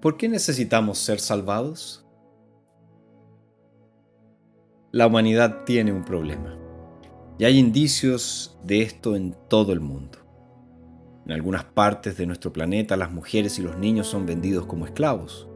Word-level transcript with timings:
¿Por 0.00 0.16
qué 0.16 0.30
necesitamos 0.30 0.98
ser 0.98 1.20
salvados? 1.20 2.06
La 4.92 5.06
humanidad 5.06 5.64
tiene 5.66 5.92
un 5.92 6.06
problema. 6.06 6.58
Y 7.38 7.44
hay 7.44 7.58
indicios 7.58 8.58
de 8.64 8.80
esto 8.80 9.14
en 9.14 9.36
todo 9.48 9.74
el 9.74 9.80
mundo. 9.80 10.18
En 11.26 11.32
algunas 11.32 11.64
partes 11.64 12.16
de 12.16 12.24
nuestro 12.24 12.50
planeta 12.50 12.96
las 12.96 13.12
mujeres 13.12 13.58
y 13.58 13.62
los 13.62 13.76
niños 13.76 14.06
son 14.06 14.24
vendidos 14.24 14.64
como 14.64 14.86
esclavos. 14.86 15.48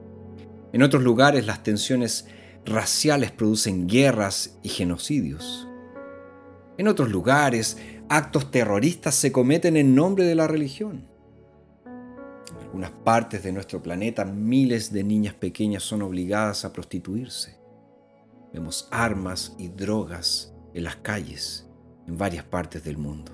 En 0.75 0.83
otros 0.83 1.03
lugares 1.03 1.47
las 1.47 1.63
tensiones 1.63 2.29
raciales 2.67 3.31
producen 3.31 3.87
guerras 3.89 4.59
y 4.63 4.69
genocidios. 4.69 5.67
En 6.77 6.87
otros 6.89 7.09
lugares 7.09 7.79
actos 8.11 8.51
terroristas 8.51 9.15
se 9.15 9.33
cometen 9.33 9.79
en 9.79 9.95
nombre 9.95 10.25
de 10.25 10.35
la 10.35 10.47
religión. 10.47 11.14
Algunas 12.75 13.05
partes 13.05 13.45
de 13.45 13.53
nuestro 13.53 13.81
planeta 13.81 14.25
miles 14.25 14.93
de 14.93 15.05
niñas 15.05 15.35
pequeñas 15.35 15.85
son 15.85 16.03
obligadas 16.03 16.65
a 16.65 16.73
prostituirse. 16.73 17.57
Vemos 18.53 18.89
armas 18.91 19.55
y 19.59 19.69
drogas 19.69 20.53
en 20.75 20.83
las 20.83 20.97
calles 20.97 21.69
en 22.09 22.19
varias 22.19 22.45
partes 22.45 22.83
del 22.83 22.99
mundo. 22.99 23.31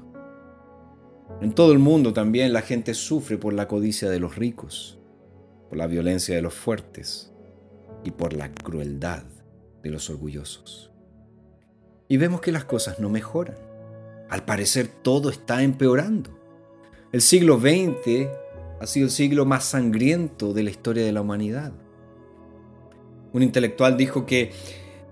En 1.41 1.55
todo 1.55 1.73
el 1.73 1.79
mundo 1.79 2.13
también 2.13 2.53
la 2.53 2.61
gente 2.61 2.93
sufre 2.93 3.39
por 3.39 3.55
la 3.55 3.67
codicia 3.67 4.11
de 4.11 4.21
los 4.21 4.37
ricos, 4.37 4.99
por 5.71 5.79
la 5.79 5.87
violencia 5.87 6.37
de 6.37 6.43
los 6.43 6.53
fuertes 6.53 7.33
y 8.05 8.11
por 8.11 8.35
la 8.35 8.53
crueldad 8.53 9.23
de 9.83 9.89
los 9.89 10.11
orgullosos. 10.11 10.93
Y 12.09 12.19
vemos 12.19 12.43
que 12.43 12.53
las 12.53 12.67
cosas 12.67 13.01
no 13.01 13.09
mejoran. 13.09 13.57
Al 14.29 14.45
parecer 14.45 14.87
todo 14.87 15.31
está 15.31 15.63
empeorando. 15.63 16.39
El 17.11 17.23
siglo 17.23 17.59
XX 17.59 18.29
ha 18.81 18.87
sido 18.87 19.07
el 19.07 19.13
siglo 19.13 19.45
más 19.45 19.65
sangriento 19.65 20.55
de 20.55 20.63
la 20.63 20.71
historia 20.71 21.05
de 21.05 21.13
la 21.13 21.21
humanidad. 21.21 21.73
Un 23.33 23.43
intelectual 23.43 23.97
dijo 23.97 24.25
que 24.25 24.53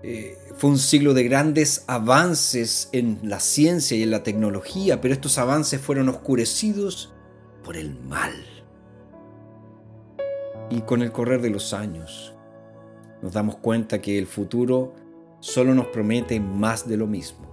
eh, 0.01 0.37
fue 0.57 0.71
un 0.71 0.79
siglo 0.79 1.13
de 1.13 1.23
grandes 1.23 1.83
avances 1.87 2.89
en 2.91 3.19
la 3.23 3.39
ciencia 3.39 3.95
y 3.95 4.03
en 4.03 4.11
la 4.11 4.23
tecnología, 4.23 4.99
pero 5.01 5.13
estos 5.13 5.37
avances 5.37 5.79
fueron 5.79 6.09
oscurecidos 6.09 7.13
por 7.63 7.77
el 7.77 7.97
mal. 7.99 8.33
Y 10.71 10.81
con 10.81 11.03
el 11.03 11.11
correr 11.11 11.41
de 11.41 11.51
los 11.51 11.73
años 11.73 12.33
nos 13.21 13.33
damos 13.33 13.57
cuenta 13.57 14.01
que 14.01 14.17
el 14.17 14.25
futuro 14.25 14.93
solo 15.41 15.75
nos 15.75 15.87
promete 15.87 16.39
más 16.39 16.87
de 16.87 16.97
lo 16.97 17.05
mismo, 17.05 17.47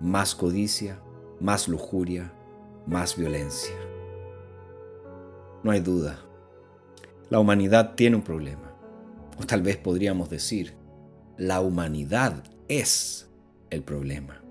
más 0.00 0.34
codicia, 0.34 1.00
más 1.40 1.68
lujuria, 1.68 2.32
más 2.86 3.16
violencia. 3.16 3.87
No 5.62 5.70
hay 5.70 5.80
duda, 5.80 6.20
la 7.30 7.40
humanidad 7.40 7.94
tiene 7.94 8.16
un 8.16 8.22
problema, 8.22 8.74
o 9.38 9.44
tal 9.44 9.62
vez 9.62 9.76
podríamos 9.76 10.30
decir, 10.30 10.74
la 11.36 11.60
humanidad 11.60 12.42
es 12.68 13.28
el 13.70 13.82
problema. 13.82 14.42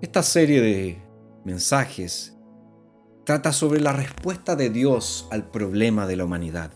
Esta 0.00 0.22
serie 0.22 0.60
de 0.62 1.02
mensajes 1.44 2.36
trata 3.24 3.52
sobre 3.52 3.80
la 3.80 3.92
respuesta 3.92 4.56
de 4.56 4.70
Dios 4.70 5.28
al 5.30 5.50
problema 5.50 6.06
de 6.06 6.16
la 6.16 6.24
humanidad. 6.24 6.72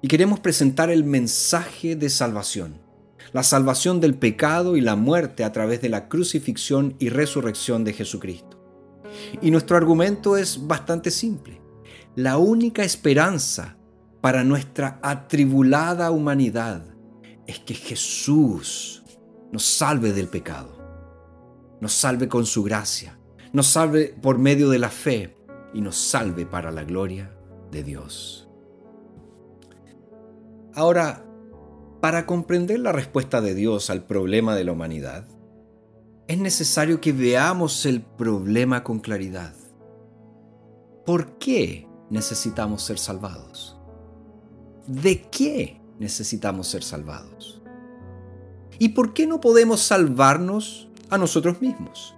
Y 0.00 0.08
queremos 0.08 0.38
presentar 0.38 0.90
el 0.90 1.02
mensaje 1.02 1.96
de 1.96 2.10
salvación, 2.10 2.80
la 3.32 3.42
salvación 3.42 4.00
del 4.00 4.14
pecado 4.14 4.76
y 4.76 4.80
la 4.80 4.96
muerte 4.96 5.42
a 5.42 5.50
través 5.50 5.80
de 5.80 5.88
la 5.88 6.08
crucifixión 6.08 6.94
y 6.98 7.08
resurrección 7.08 7.82
de 7.84 7.94
Jesucristo. 7.94 8.53
Y 9.40 9.50
nuestro 9.50 9.76
argumento 9.76 10.36
es 10.36 10.66
bastante 10.66 11.10
simple. 11.10 11.60
La 12.16 12.38
única 12.38 12.84
esperanza 12.84 13.76
para 14.20 14.44
nuestra 14.44 14.98
atribulada 15.02 16.10
humanidad 16.10 16.82
es 17.46 17.58
que 17.58 17.74
Jesús 17.74 19.02
nos 19.52 19.64
salve 19.64 20.12
del 20.12 20.28
pecado, 20.28 20.78
nos 21.80 21.92
salve 21.92 22.28
con 22.28 22.46
su 22.46 22.62
gracia, 22.62 23.18
nos 23.52 23.66
salve 23.66 24.14
por 24.20 24.38
medio 24.38 24.70
de 24.70 24.78
la 24.78 24.88
fe 24.88 25.36
y 25.74 25.80
nos 25.80 25.96
salve 25.96 26.46
para 26.46 26.70
la 26.70 26.84
gloria 26.84 27.36
de 27.70 27.82
Dios. 27.82 28.48
Ahora, 30.74 31.24
para 32.00 32.26
comprender 32.26 32.80
la 32.80 32.92
respuesta 32.92 33.40
de 33.40 33.54
Dios 33.54 33.90
al 33.90 34.04
problema 34.04 34.54
de 34.54 34.64
la 34.64 34.72
humanidad, 34.72 35.26
es 36.26 36.38
necesario 36.38 37.00
que 37.00 37.12
veamos 37.12 37.86
el 37.86 38.02
problema 38.02 38.82
con 38.82 39.00
claridad. 39.00 39.54
¿Por 41.04 41.38
qué 41.38 41.86
necesitamos 42.10 42.82
ser 42.82 42.98
salvados? 42.98 43.76
¿De 44.86 45.22
qué 45.22 45.84
necesitamos 45.98 46.68
ser 46.68 46.82
salvados. 46.82 47.60
¿Y 48.78 48.90
por 48.90 49.14
qué 49.14 49.26
no 49.26 49.40
podemos 49.40 49.80
salvarnos 49.80 50.88
a 51.10 51.18
nosotros 51.18 51.60
mismos? 51.60 52.14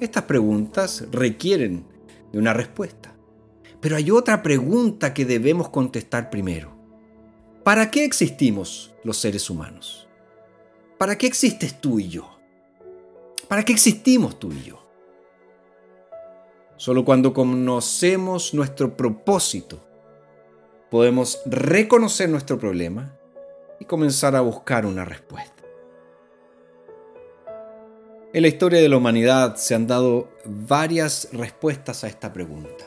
Estas 0.00 0.24
preguntas 0.24 1.04
requieren 1.10 1.86
de 2.32 2.38
una 2.38 2.52
respuesta. 2.52 3.14
Pero 3.80 3.96
hay 3.96 4.10
otra 4.10 4.42
pregunta 4.42 5.12
que 5.12 5.24
debemos 5.24 5.68
contestar 5.68 6.30
primero. 6.30 6.74
¿Para 7.64 7.90
qué 7.90 8.04
existimos 8.04 8.94
los 9.02 9.18
seres 9.18 9.50
humanos? 9.50 10.08
¿Para 10.98 11.18
qué 11.18 11.26
existes 11.26 11.80
tú 11.80 11.98
y 11.98 12.08
yo? 12.08 12.33
¿Para 13.48 13.64
qué 13.64 13.72
existimos 13.72 14.38
tú 14.38 14.52
y 14.52 14.62
yo? 14.62 14.80
Solo 16.76 17.04
cuando 17.04 17.32
conocemos 17.32 18.54
nuestro 18.54 18.96
propósito 18.96 19.80
podemos 20.90 21.40
reconocer 21.46 22.28
nuestro 22.28 22.58
problema 22.58 23.16
y 23.80 23.84
comenzar 23.84 24.36
a 24.36 24.40
buscar 24.40 24.86
una 24.86 25.04
respuesta. 25.04 25.62
En 28.32 28.42
la 28.42 28.48
historia 28.48 28.80
de 28.80 28.88
la 28.88 28.96
humanidad 28.96 29.56
se 29.56 29.74
han 29.74 29.86
dado 29.86 30.28
varias 30.44 31.28
respuestas 31.32 32.02
a 32.04 32.08
esta 32.08 32.32
pregunta. 32.32 32.84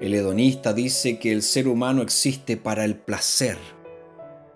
El 0.00 0.14
hedonista 0.14 0.72
dice 0.72 1.18
que 1.18 1.32
el 1.32 1.42
ser 1.42 1.66
humano 1.66 2.02
existe 2.02 2.56
para 2.56 2.84
el 2.84 2.96
placer, 2.96 3.56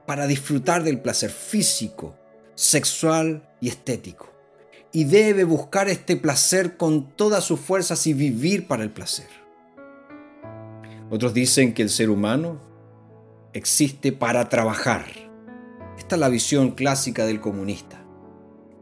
para 0.07 0.27
disfrutar 0.27 0.85
del 0.85 1.01
placer 1.01 1.31
físico, 1.31 2.15
sexual 2.55 3.49
y 3.61 3.69
estético. 3.69 4.32
Y 4.93 5.05
debe 5.05 5.45
buscar 5.45 5.89
este 5.89 6.17
placer 6.17 6.77
con 6.77 7.17
todas 7.17 7.45
sus 7.45 7.59
fuerzas 7.59 8.07
y 8.07 8.13
vivir 8.13 8.67
para 8.67 8.83
el 8.83 8.91
placer. 8.91 9.29
Otros 11.11 11.35
dicen 11.35 11.75
que 11.75 11.83
el 11.83 11.91
ser 11.91 12.11
humano 12.11 12.61
existe 13.53 14.13
para 14.13 14.49
trabajar. 14.49 15.07
Esta 15.99 16.17
es 16.17 16.21
la 16.21 16.29
visión 16.29 16.73
clásica 16.73 17.27
del 17.27 17.41
comunista, 17.41 18.05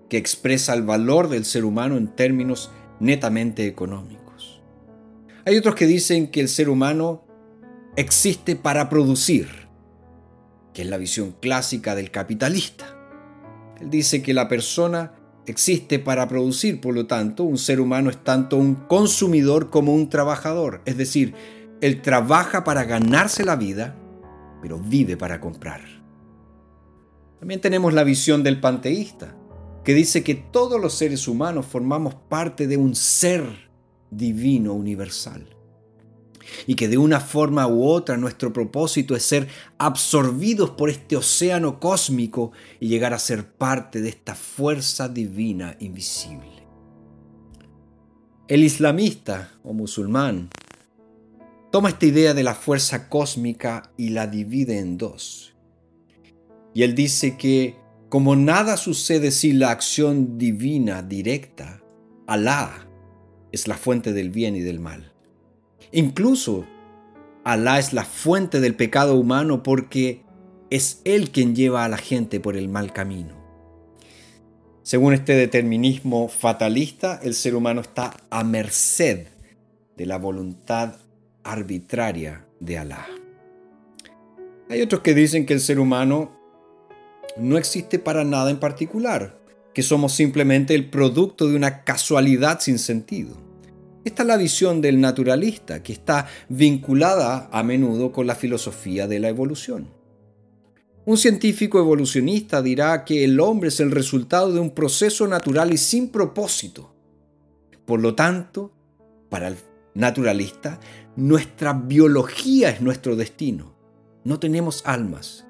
que 0.08 0.16
expresa 0.16 0.74
el 0.74 0.82
valor 0.82 1.28
del 1.28 1.44
ser 1.44 1.64
humano 1.64 1.96
en 1.96 2.08
términos 2.08 2.70
netamente 2.98 3.66
económicos. 3.66 4.60
Hay 5.44 5.56
otros 5.56 5.74
que 5.74 5.86
dicen 5.86 6.30
que 6.30 6.40
el 6.40 6.48
ser 6.48 6.68
humano 6.68 7.24
existe 7.96 8.56
para 8.56 8.88
producir, 8.88 9.48
que 10.72 10.82
es 10.82 10.88
la 10.88 10.98
visión 10.98 11.34
clásica 11.40 11.94
del 11.94 12.10
capitalista. 12.10 12.96
Él 13.80 13.90
dice 13.90 14.22
que 14.22 14.34
la 14.34 14.48
persona 14.48 15.14
existe 15.50 15.98
para 15.98 16.28
producir, 16.28 16.80
por 16.80 16.94
lo 16.94 17.06
tanto, 17.06 17.44
un 17.44 17.58
ser 17.58 17.80
humano 17.80 18.10
es 18.10 18.22
tanto 18.24 18.56
un 18.56 18.74
consumidor 18.74 19.70
como 19.70 19.94
un 19.94 20.08
trabajador, 20.08 20.82
es 20.84 20.96
decir, 20.96 21.34
él 21.80 22.02
trabaja 22.02 22.64
para 22.64 22.84
ganarse 22.84 23.44
la 23.44 23.56
vida, 23.56 23.96
pero 24.62 24.78
vive 24.78 25.16
para 25.16 25.40
comprar. 25.40 25.80
También 27.38 27.60
tenemos 27.60 27.94
la 27.94 28.04
visión 28.04 28.42
del 28.42 28.60
panteísta, 28.60 29.36
que 29.84 29.94
dice 29.94 30.22
que 30.22 30.34
todos 30.34 30.80
los 30.80 30.94
seres 30.94 31.26
humanos 31.26 31.66
formamos 31.66 32.14
parte 32.14 32.66
de 32.66 32.76
un 32.76 32.94
ser 32.94 33.70
divino 34.10 34.74
universal. 34.74 35.59
Y 36.66 36.74
que 36.74 36.88
de 36.88 36.98
una 36.98 37.20
forma 37.20 37.66
u 37.66 37.84
otra 37.84 38.16
nuestro 38.16 38.52
propósito 38.52 39.14
es 39.14 39.22
ser 39.22 39.48
absorbidos 39.78 40.70
por 40.70 40.90
este 40.90 41.16
océano 41.16 41.80
cósmico 41.80 42.52
y 42.78 42.88
llegar 42.88 43.14
a 43.14 43.18
ser 43.18 43.52
parte 43.52 44.00
de 44.00 44.08
esta 44.10 44.34
fuerza 44.34 45.08
divina 45.08 45.76
invisible. 45.80 46.66
El 48.48 48.64
islamista 48.64 49.52
o 49.62 49.72
musulmán 49.72 50.50
toma 51.70 51.90
esta 51.90 52.06
idea 52.06 52.34
de 52.34 52.42
la 52.42 52.54
fuerza 52.54 53.08
cósmica 53.08 53.92
y 53.96 54.08
la 54.08 54.26
divide 54.26 54.78
en 54.78 54.98
dos. 54.98 55.54
Y 56.74 56.82
él 56.82 56.94
dice 56.94 57.36
que 57.36 57.76
como 58.08 58.34
nada 58.34 58.76
sucede 58.76 59.30
sin 59.30 59.60
la 59.60 59.70
acción 59.70 60.36
divina 60.36 61.00
directa, 61.00 61.80
Alá 62.26 62.88
es 63.52 63.68
la 63.68 63.76
fuente 63.76 64.12
del 64.12 64.30
bien 64.30 64.56
y 64.56 64.60
del 64.60 64.80
mal. 64.80 65.12
Incluso 65.92 66.66
Alá 67.42 67.78
es 67.78 67.92
la 67.92 68.04
fuente 68.04 68.60
del 68.60 68.74
pecado 68.74 69.16
humano 69.16 69.62
porque 69.62 70.22
es 70.68 71.00
Él 71.04 71.30
quien 71.30 71.56
lleva 71.56 71.84
a 71.84 71.88
la 71.88 71.96
gente 71.96 72.38
por 72.38 72.56
el 72.56 72.68
mal 72.68 72.92
camino. 72.92 73.34
Según 74.82 75.14
este 75.14 75.34
determinismo 75.34 76.28
fatalista, 76.28 77.18
el 77.22 77.34
ser 77.34 77.54
humano 77.54 77.80
está 77.80 78.16
a 78.28 78.44
merced 78.44 79.28
de 79.96 80.06
la 80.06 80.18
voluntad 80.18 80.96
arbitraria 81.44 82.46
de 82.60 82.78
Alá. 82.78 83.06
Hay 84.68 84.82
otros 84.82 85.00
que 85.00 85.14
dicen 85.14 85.46
que 85.46 85.54
el 85.54 85.60
ser 85.60 85.80
humano 85.80 86.30
no 87.36 87.58
existe 87.58 87.98
para 87.98 88.24
nada 88.24 88.50
en 88.50 88.60
particular, 88.60 89.38
que 89.74 89.82
somos 89.82 90.12
simplemente 90.12 90.74
el 90.74 90.90
producto 90.90 91.48
de 91.48 91.56
una 91.56 91.84
casualidad 91.84 92.60
sin 92.60 92.78
sentido. 92.78 93.49
Esta 94.04 94.22
es 94.22 94.26
la 94.26 94.36
visión 94.38 94.80
del 94.80 95.00
naturalista, 95.00 95.82
que 95.82 95.92
está 95.92 96.26
vinculada 96.48 97.50
a 97.52 97.62
menudo 97.62 98.12
con 98.12 98.26
la 98.26 98.34
filosofía 98.34 99.06
de 99.06 99.20
la 99.20 99.28
evolución. 99.28 99.88
Un 101.04 101.16
científico 101.16 101.78
evolucionista 101.78 102.62
dirá 102.62 103.04
que 103.04 103.24
el 103.24 103.40
hombre 103.40 103.68
es 103.68 103.80
el 103.80 103.90
resultado 103.90 104.52
de 104.52 104.60
un 104.60 104.70
proceso 104.70 105.26
natural 105.26 105.72
y 105.72 105.76
sin 105.76 106.08
propósito. 106.08 106.94
Por 107.84 108.00
lo 108.00 108.14
tanto, 108.14 108.72
para 109.28 109.48
el 109.48 109.56
naturalista, 109.94 110.80
nuestra 111.16 111.72
biología 111.72 112.70
es 112.70 112.80
nuestro 112.80 113.16
destino. 113.16 113.74
No 114.24 114.38
tenemos 114.38 114.82
almas, 114.86 115.46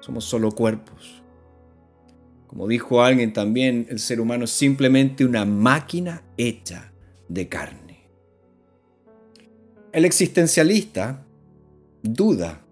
somos 0.00 0.24
solo 0.24 0.52
cuerpos. 0.52 1.22
Como 2.48 2.68
dijo 2.68 3.02
alguien 3.02 3.32
también, 3.32 3.86
el 3.88 3.98
ser 3.98 4.20
humano 4.20 4.44
es 4.44 4.50
simplemente 4.50 5.24
una 5.24 5.44
máquina 5.44 6.22
hecha 6.36 6.92
de 7.28 7.48
carne. 7.48 7.83
El 9.94 10.04
existencialista 10.04 11.24
duda 12.02 12.64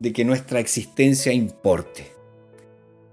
de 0.00 0.10
que 0.14 0.24
nuestra 0.24 0.58
existencia 0.58 1.30
importe. 1.30 2.10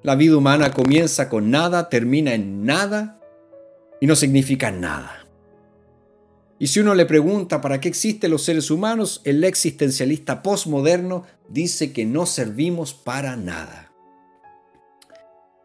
La 0.01 0.15
vida 0.15 0.38
humana 0.38 0.71
comienza 0.71 1.27
con 1.27 1.51
nada, 1.51 1.89
termina 1.89 2.33
en 2.33 2.63
nada 2.63 3.19
y 4.00 4.07
no 4.07 4.15
significa 4.15 4.71
nada. 4.71 5.25
Y 6.57 6.67
si 6.67 6.79
uno 6.79 6.95
le 6.95 7.06
pregunta 7.06 7.59
para 7.59 7.81
qué 7.81 7.89
existen 7.89 8.31
los 8.31 8.44
seres 8.44 8.71
humanos, 8.71 9.19
el 9.25 9.44
existencialista 9.44 10.41
postmoderno 10.41 11.25
dice 11.50 11.91
que 11.91 12.06
no 12.06 12.25
servimos 12.25 12.94
para 12.94 13.35
nada. 13.35 13.91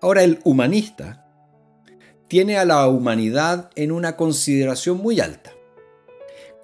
Ahora 0.01 0.25
el 0.25 0.41
humanista 0.43 1.29
tiene 2.27 2.59
a 2.59 2.65
la 2.65 2.89
humanidad 2.89 3.71
en 3.77 3.93
una 3.93 4.17
consideración 4.17 4.99
muy 4.99 5.21
alta, 5.21 5.54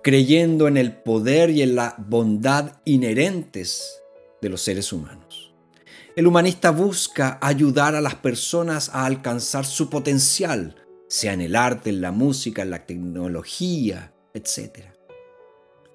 creyendo 0.03 0.69
en 0.69 0.77
el 0.77 0.93
poder 0.93 1.51
y 1.51 1.63
en 1.63 1.75
la 1.75 1.95
bondad 1.99 2.81
inherentes 2.85 4.03
de 4.41 4.49
los 4.49 4.63
seres 4.63 4.93
humanos. 4.93 5.53
El 6.17 6.27
humanista 6.27 6.71
busca 6.71 7.39
ayudar 7.41 7.95
a 7.95 8.01
las 8.01 8.17
personas 8.17 8.91
a 8.91 9.07
alcanzar 9.07 9.65
su 9.65 9.89
potencial, 9.89 10.77
sea 11.09 11.33
en 11.33 11.41
el 11.41 11.57
arte, 11.57 11.91
en 11.91 12.01
la 12.01 12.13
música, 12.13 12.63
en 12.63 12.71
la 12.71 12.87
tecnología, 12.87 14.13
etc. 14.35 14.87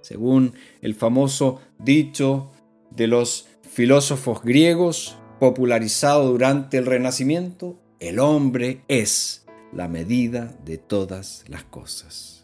Según 0.02 0.54
el 0.82 0.96
famoso 0.96 1.62
dicho 1.80 2.52
de 2.92 3.08
los 3.08 3.48
filósofos 3.70 4.42
griegos, 4.42 5.18
popularizado 5.40 6.30
durante 6.32 6.78
el 6.78 6.86
Renacimiento, 6.86 7.78
el 8.00 8.20
hombre 8.20 8.84
es 8.88 9.46
la 9.74 9.88
medida 9.88 10.56
de 10.64 10.78
todas 10.78 11.44
las 11.48 11.64
cosas. 11.66 12.35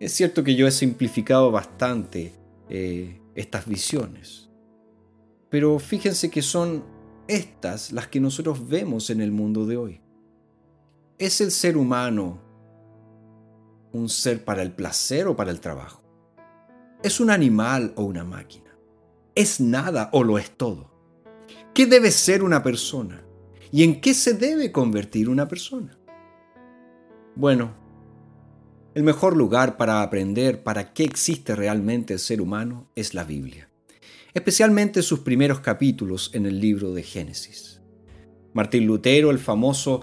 Es 0.00 0.12
cierto 0.12 0.42
que 0.42 0.54
yo 0.54 0.66
he 0.66 0.70
simplificado 0.70 1.50
bastante 1.50 2.32
eh, 2.70 3.20
estas 3.34 3.66
visiones, 3.66 4.48
pero 5.50 5.78
fíjense 5.78 6.30
que 6.30 6.40
son 6.40 6.82
estas 7.28 7.92
las 7.92 8.08
que 8.08 8.18
nosotros 8.18 8.66
vemos 8.66 9.10
en 9.10 9.20
el 9.20 9.30
mundo 9.30 9.66
de 9.66 9.76
hoy. 9.76 10.00
¿Es 11.18 11.42
el 11.42 11.50
ser 11.50 11.76
humano 11.76 12.40
un 13.92 14.08
ser 14.08 14.42
para 14.42 14.62
el 14.62 14.72
placer 14.72 15.26
o 15.26 15.36
para 15.36 15.50
el 15.50 15.60
trabajo? 15.60 16.02
¿Es 17.02 17.20
un 17.20 17.28
animal 17.28 17.92
o 17.94 18.04
una 18.04 18.24
máquina? 18.24 18.74
¿Es 19.34 19.60
nada 19.60 20.08
o 20.14 20.24
lo 20.24 20.38
es 20.38 20.50
todo? 20.52 20.90
¿Qué 21.74 21.84
debe 21.84 22.10
ser 22.10 22.42
una 22.42 22.62
persona? 22.62 23.22
¿Y 23.70 23.84
en 23.84 24.00
qué 24.00 24.14
se 24.14 24.32
debe 24.32 24.72
convertir 24.72 25.28
una 25.28 25.46
persona? 25.46 25.98
Bueno, 27.36 27.79
el 29.00 29.04
mejor 29.04 29.34
lugar 29.34 29.78
para 29.78 30.02
aprender 30.02 30.62
para 30.62 30.92
qué 30.92 31.04
existe 31.04 31.56
realmente 31.56 32.12
el 32.12 32.18
ser 32.18 32.42
humano 32.42 32.90
es 32.94 33.14
la 33.14 33.24
Biblia, 33.24 33.70
especialmente 34.34 35.00
sus 35.00 35.20
primeros 35.20 35.60
capítulos 35.60 36.30
en 36.34 36.44
el 36.44 36.60
libro 36.60 36.92
de 36.92 37.02
Génesis. 37.02 37.80
Martín 38.52 38.86
Lutero, 38.86 39.30
el 39.30 39.38
famoso 39.38 40.02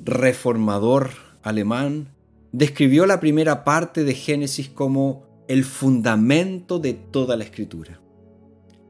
reformador 0.00 1.10
alemán, 1.44 2.16
describió 2.50 3.06
la 3.06 3.20
primera 3.20 3.62
parte 3.62 4.02
de 4.02 4.12
Génesis 4.12 4.68
como 4.68 5.44
el 5.46 5.62
fundamento 5.62 6.80
de 6.80 6.94
toda 6.94 7.36
la 7.36 7.44
escritura. 7.44 8.00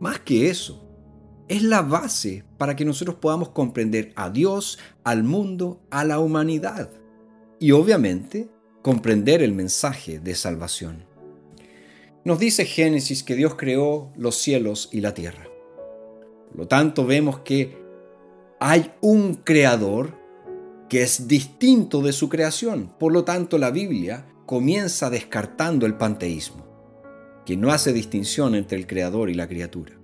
Más 0.00 0.18
que 0.20 0.48
eso, 0.48 0.88
es 1.48 1.62
la 1.62 1.82
base 1.82 2.46
para 2.56 2.74
que 2.74 2.86
nosotros 2.86 3.16
podamos 3.16 3.50
comprender 3.50 4.14
a 4.16 4.30
Dios, 4.30 4.78
al 5.04 5.24
mundo, 5.24 5.82
a 5.90 6.06
la 6.06 6.20
humanidad 6.20 6.88
y 7.62 7.70
obviamente 7.70 8.48
comprender 8.82 9.42
el 9.42 9.52
mensaje 9.52 10.18
de 10.18 10.34
salvación. 10.34 11.04
Nos 12.24 12.38
dice 12.38 12.64
Génesis 12.64 13.22
que 13.22 13.36
Dios 13.36 13.54
creó 13.54 14.12
los 14.16 14.36
cielos 14.36 14.88
y 14.92 15.00
la 15.00 15.14
tierra. 15.14 15.48
Por 16.50 16.58
lo 16.58 16.68
tanto, 16.68 17.06
vemos 17.06 17.40
que 17.40 17.78
hay 18.60 18.92
un 19.00 19.34
creador 19.34 20.18
que 20.88 21.02
es 21.02 21.26
distinto 21.26 22.02
de 22.02 22.12
su 22.12 22.28
creación. 22.28 22.92
Por 22.98 23.12
lo 23.12 23.24
tanto, 23.24 23.56
la 23.56 23.70
Biblia 23.70 24.26
comienza 24.46 25.10
descartando 25.10 25.86
el 25.86 25.94
panteísmo, 25.94 26.66
que 27.46 27.56
no 27.56 27.72
hace 27.72 27.92
distinción 27.92 28.54
entre 28.54 28.78
el 28.78 28.86
creador 28.86 29.30
y 29.30 29.34
la 29.34 29.48
criatura. 29.48 29.98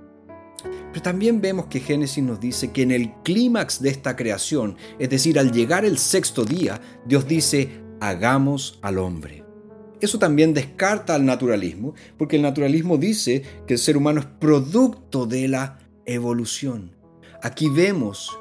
Pero 0.91 1.03
también 1.03 1.41
vemos 1.41 1.67
que 1.67 1.81
Génesis 1.81 2.25
nos 2.25 2.41
dice 2.41 2.73
que 2.73 2.83
en 2.83 2.93
el 2.93 3.13
clímax 3.23 3.83
de 3.83 3.91
esta 3.91 4.17
creación, 4.17 4.77
es 4.99 5.11
decir, 5.11 5.39
al 5.39 5.53
llegar 5.53 5.85
el 5.85 5.99
sexto 5.99 6.45
día, 6.45 6.81
Dios 7.05 7.29
dice, 7.29 7.69
hagamos 8.01 8.79
al 8.83 8.99
hombre. 8.99 9.45
Eso 10.01 10.19
también 10.19 10.55
descarta 10.55 11.15
al 11.15 11.25
naturalismo, 11.25 11.95
porque 12.17 12.37
el 12.37 12.43
naturalismo 12.43 12.99
dice 12.99 13.43
que 13.67 13.75
el 13.75 13.81
ser 13.81 13.97
humano 13.97 14.21
es 14.21 14.27
producto 14.27 15.27
de 15.27 15.49
la 15.49 15.79
evolución. 16.07 16.93
Aquí 17.43 17.69
vemos 17.69 18.39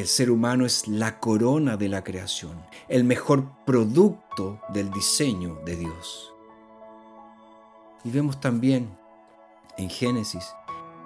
el 0.00 0.06
ser 0.06 0.30
humano 0.30 0.64
es 0.64 0.86
la 0.86 1.18
corona 1.18 1.76
de 1.76 1.88
la 1.88 2.04
creación, 2.04 2.62
el 2.88 3.04
mejor 3.04 3.50
producto 3.66 4.60
del 4.72 4.90
diseño 4.90 5.60
de 5.64 5.76
Dios. 5.76 6.32
Y 8.04 8.10
vemos 8.10 8.40
también 8.40 8.96
en 9.76 9.90
Génesis 9.90 10.52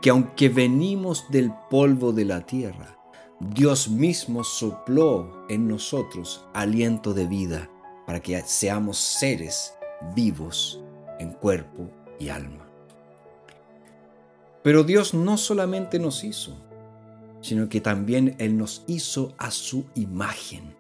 que 0.01 0.11
aunque 0.11 0.49
venimos 0.49 1.31
del 1.31 1.53
polvo 1.71 2.13
de 2.13 2.25
la 2.25 2.45
tierra, 2.45 2.99
Dios 3.51 3.89
mismo 3.89 4.45
sopló 4.45 5.45
en 5.49 5.67
nosotros 5.67 6.45
aliento 6.55 7.13
de 7.13 7.27
vida 7.27 7.69
para 8.07 8.21
que 8.21 8.41
seamos 8.43 8.99
seres 8.99 9.75
vivos 10.15 10.81
en 11.19 11.33
cuerpo 11.33 11.91
y 12.21 12.29
alma. 12.29 12.69
Pero 14.63 14.85
Dios 14.85 15.13
no 15.13 15.37
solamente 15.37 15.99
nos 15.99 16.23
hizo, 16.23 16.57
sino 17.41 17.69
que 17.69 17.81
también 17.81 18.37
Él 18.39 18.57
nos 18.57 18.85
hizo 18.87 19.35
a 19.39 19.51
su 19.51 19.87
imagen. 19.97 20.77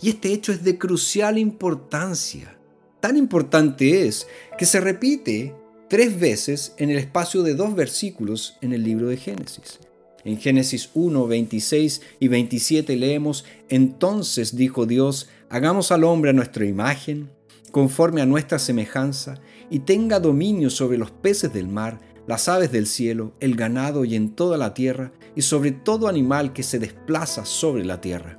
Y 0.00 0.08
este 0.08 0.32
hecho 0.32 0.52
es 0.52 0.64
de 0.64 0.78
crucial 0.78 1.36
importancia. 1.36 2.56
Tan 3.00 3.18
importante 3.18 4.06
es 4.06 4.26
que 4.56 4.64
se 4.64 4.80
repite 4.80 5.54
tres 5.90 6.18
veces 6.18 6.72
en 6.78 6.88
el 6.88 6.96
espacio 6.96 7.42
de 7.42 7.54
dos 7.54 7.74
versículos 7.74 8.56
en 8.62 8.72
el 8.72 8.84
libro 8.84 9.08
de 9.08 9.18
Génesis. 9.18 9.80
En 10.24 10.38
Génesis 10.38 10.90
1, 10.94 11.26
26 11.26 12.02
y 12.20 12.28
27 12.28 12.96
leemos, 12.96 13.44
Entonces 13.68 14.54
dijo 14.54 14.86
Dios, 14.86 15.28
hagamos 15.48 15.92
al 15.92 16.04
hombre 16.04 16.30
a 16.30 16.34
nuestra 16.34 16.66
imagen, 16.66 17.30
conforme 17.70 18.20
a 18.20 18.26
nuestra 18.26 18.58
semejanza, 18.58 19.40
y 19.70 19.80
tenga 19.80 20.20
dominio 20.20 20.68
sobre 20.68 20.98
los 20.98 21.10
peces 21.10 21.52
del 21.52 21.68
mar, 21.68 22.00
las 22.26 22.48
aves 22.48 22.70
del 22.70 22.86
cielo, 22.86 23.32
el 23.40 23.56
ganado 23.56 24.04
y 24.04 24.14
en 24.14 24.34
toda 24.34 24.58
la 24.58 24.74
tierra, 24.74 25.12
y 25.34 25.42
sobre 25.42 25.72
todo 25.72 26.08
animal 26.08 26.52
que 26.52 26.62
se 26.62 26.78
desplaza 26.78 27.44
sobre 27.46 27.84
la 27.84 28.00
tierra. 28.00 28.38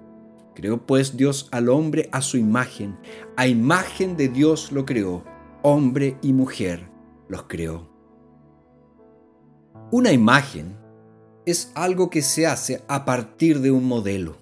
Creó 0.54 0.86
pues 0.86 1.18
Dios 1.18 1.48
al 1.52 1.70
hombre 1.70 2.10
a 2.12 2.22
su 2.22 2.38
imagen, 2.38 2.98
a 3.38 3.48
imagen 3.48 4.18
de 4.18 4.28
Dios 4.28 4.72
lo 4.72 4.86
creó, 4.86 5.24
hombre 5.64 6.18
y 6.22 6.34
mujer 6.34 6.90
los 7.28 7.44
creó. 7.44 7.90
Una 9.92 10.12
imagen 10.12 10.81
es 11.46 11.72
algo 11.76 12.10
que 12.10 12.22
se 12.22 12.48
hace 12.48 12.84
a 12.88 13.06
partir 13.06 13.60
de 13.60 13.72
un 13.72 13.86
modelo. 13.86 14.38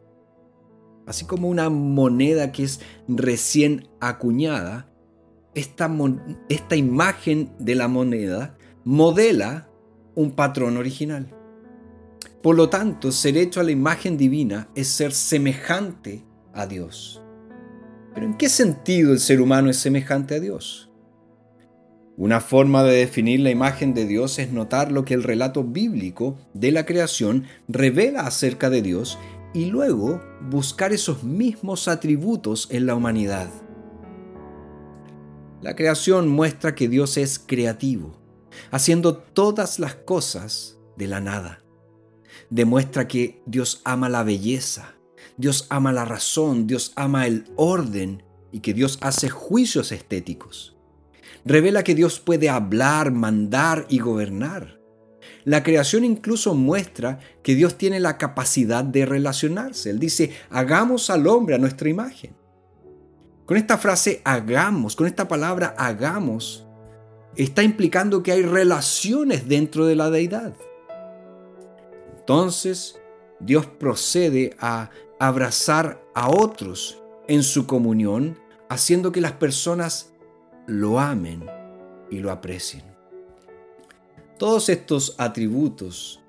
Así 1.05 1.25
como 1.25 1.47
una 1.49 1.69
moneda 1.69 2.51
que 2.51 2.63
es 2.63 2.81
recién 3.07 3.87
acuñada, 3.99 4.89
esta, 5.55 6.75
imagen 6.75 7.51
de 7.59 7.75
la 7.75 7.87
moneda 7.87 8.57
modela 8.83 9.69
un 10.15 10.31
patrón 10.31 10.77
original. 10.77 11.35
Por 12.41 12.55
lo 12.55 12.69
tanto, 12.69 13.11
ser 13.11 13.37
hecho 13.37 13.59
a 13.59 13.63
la 13.63 13.71
imagen 13.71 14.17
divina 14.17 14.69
es 14.75 14.87
ser 14.87 15.11
semejante 15.11 16.23
a 16.53 16.65
Dios. 16.65 17.21
Pero 18.13 18.25
¿en 18.25 18.35
qué 18.35 18.49
sentido 18.49 19.11
el 19.11 19.19
ser 19.19 19.41
humano 19.41 19.69
es 19.69 19.77
semejante 19.77 20.35
a 20.35 20.39
Dios? 20.39 20.88
Una 22.19 22.41
forma 22.41 22.83
de 22.83 22.97
definir 22.97 23.39
la 23.39 23.49
imagen 23.49 23.93
de 23.93 24.05
Dios 24.05 24.39
es 24.39 24.51
notar 24.51 24.91
lo 24.91 25.05
que 25.05 25.13
el 25.13 25.23
relato 25.23 25.63
bíblico 25.63 26.37
de 26.53 26.73
la 26.73 26.85
creación 26.85 27.45
revela 27.69 28.27
acerca 28.27 28.69
de 28.69 28.81
Dios 28.81 29.17
y 29.53 29.67
luego 29.67 30.21
buscar 30.49 30.91
esos 30.91 31.23
mismos 31.23 31.87
atributos 31.87 32.67
en 32.71 32.87
la 32.87 32.95
humanidad. 32.95 33.49
La 35.61 35.77
creación 35.77 36.27
muestra 36.27 36.75
que 36.75 36.89
Dios 36.89 37.15
es 37.15 37.39
creativo, 37.39 38.19
haciendo 38.69 39.15
todas 39.15 39.79
las 39.79 39.95
cosas 39.95 40.77
de 40.97 41.07
la 41.07 41.21
nada. 41.21 41.63
Demuestra 42.49 43.07
que 43.07 43.41
Dios 43.45 43.79
ama 43.85 44.09
la 44.09 44.23
belleza, 44.23 44.95
Dios 45.37 45.67
ama 45.69 45.93
la 45.93 46.03
razón, 46.03 46.67
Dios 46.67 46.91
ama 46.97 47.27
el 47.27 47.45
orden 47.55 48.23
y 48.51 48.59
que 48.59 48.73
Dios 48.73 48.97
hace 49.01 49.29
juicios 49.29 49.93
estéticos 49.93 50.75
revela 51.49 51.83
que 51.83 51.95
Dios 51.95 52.19
puede 52.19 52.47
hablar, 52.47 53.11
mandar 53.11 53.87
y 53.89 53.97
gobernar. 53.97 54.79
La 55.45 55.63
creación 55.63 56.05
incluso 56.05 56.53
muestra 56.53 57.17
que 57.41 57.55
Dios 57.55 57.75
tiene 57.75 57.99
la 57.99 58.19
capacidad 58.19 58.83
de 58.83 59.07
relacionarse. 59.07 59.89
Él 59.89 59.97
dice, 59.97 60.31
hagamos 60.51 61.09
al 61.09 61.25
hombre 61.25 61.55
a 61.55 61.57
nuestra 61.57 61.89
imagen. 61.89 62.35
Con 63.47 63.57
esta 63.57 63.79
frase 63.79 64.21
hagamos, 64.23 64.95
con 64.95 65.07
esta 65.07 65.27
palabra 65.27 65.73
hagamos, 65.75 66.67
está 67.35 67.63
implicando 67.63 68.21
que 68.21 68.31
hay 68.31 68.43
relaciones 68.43 69.47
dentro 69.47 69.87
de 69.87 69.95
la 69.95 70.11
deidad. 70.11 70.53
Entonces, 72.19 73.01
Dios 73.39 73.65
procede 73.65 74.55
a 74.59 74.91
abrazar 75.19 75.99
a 76.13 76.29
otros 76.29 77.01
en 77.27 77.41
su 77.41 77.65
comunión, 77.65 78.37
haciendo 78.69 79.11
que 79.11 79.19
las 79.19 79.31
personas 79.31 80.13
lo 80.69 80.99
amen 80.99 81.45
y 82.11 82.19
lo 82.19 82.31
aprecien. 82.31 82.83
Todos 84.37 84.69
estos 84.69 85.15
atributos 85.17 86.21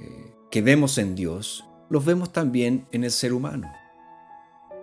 eh, 0.00 0.34
que 0.50 0.60
vemos 0.60 0.98
en 0.98 1.14
Dios, 1.14 1.64
los 1.88 2.04
vemos 2.04 2.32
también 2.32 2.86
en 2.92 3.04
el 3.04 3.10
ser 3.10 3.32
humano. 3.32 3.72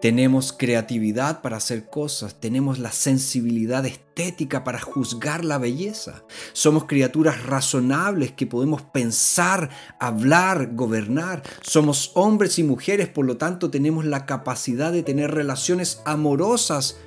Tenemos 0.02 0.54
creatividad 0.54 1.42
para 1.42 1.58
hacer 1.58 1.90
cosas, 1.90 2.40
tenemos 2.40 2.78
la 2.78 2.92
sensibilidad 2.92 3.84
estética 3.84 4.64
para 4.64 4.80
juzgar 4.80 5.44
la 5.44 5.58
belleza. 5.58 6.24
Somos 6.54 6.86
criaturas 6.86 7.44
razonables 7.44 8.32
que 8.32 8.46
podemos 8.46 8.84
pensar, 8.84 9.72
hablar, 10.00 10.76
gobernar. 10.76 11.42
Somos 11.62 12.12
hombres 12.14 12.60
y 12.60 12.64
mujeres, 12.64 13.10
por 13.10 13.26
lo 13.26 13.38
tanto 13.38 13.72
tenemos 13.72 14.06
la 14.06 14.28
capacidad 14.28 14.92
de 14.92 15.02
tener 15.02 15.32
relaciones 15.32 16.02
amorosas 16.06 17.00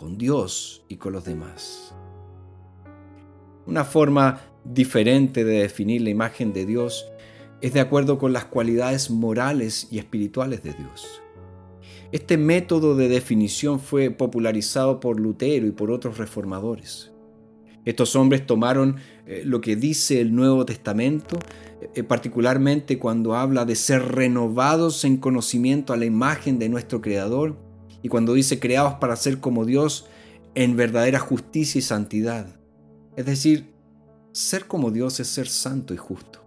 con 0.00 0.16
Dios 0.16 0.82
y 0.88 0.96
con 0.96 1.12
los 1.12 1.26
demás. 1.26 1.94
Una 3.66 3.84
forma 3.84 4.40
diferente 4.64 5.44
de 5.44 5.60
definir 5.60 6.00
la 6.00 6.08
imagen 6.08 6.54
de 6.54 6.64
Dios 6.64 7.04
es 7.60 7.74
de 7.74 7.80
acuerdo 7.80 8.16
con 8.16 8.32
las 8.32 8.46
cualidades 8.46 9.10
morales 9.10 9.88
y 9.90 9.98
espirituales 9.98 10.62
de 10.62 10.72
Dios. 10.72 11.20
Este 12.12 12.38
método 12.38 12.96
de 12.96 13.10
definición 13.10 13.78
fue 13.78 14.10
popularizado 14.10 15.00
por 15.00 15.20
Lutero 15.20 15.66
y 15.66 15.72
por 15.72 15.90
otros 15.90 16.16
reformadores. 16.16 17.12
Estos 17.84 18.16
hombres 18.16 18.46
tomaron 18.46 18.96
eh, 19.26 19.42
lo 19.44 19.60
que 19.60 19.76
dice 19.76 20.22
el 20.22 20.34
Nuevo 20.34 20.64
Testamento, 20.64 21.38
eh, 21.94 22.02
particularmente 22.04 22.98
cuando 22.98 23.36
habla 23.36 23.66
de 23.66 23.74
ser 23.74 24.00
renovados 24.12 25.04
en 25.04 25.18
conocimiento 25.18 25.92
a 25.92 25.98
la 25.98 26.06
imagen 26.06 26.58
de 26.58 26.70
nuestro 26.70 27.02
Creador, 27.02 27.69
y 28.02 28.08
cuando 28.08 28.34
dice 28.34 28.58
creados 28.58 28.94
para 28.94 29.16
ser 29.16 29.40
como 29.40 29.64
Dios 29.64 30.06
en 30.54 30.76
verdadera 30.76 31.18
justicia 31.18 31.78
y 31.78 31.82
santidad. 31.82 32.46
Es 33.16 33.26
decir, 33.26 33.72
ser 34.32 34.66
como 34.66 34.90
Dios 34.90 35.20
es 35.20 35.28
ser 35.28 35.48
santo 35.48 35.94
y 35.94 35.96
justo. 35.96 36.40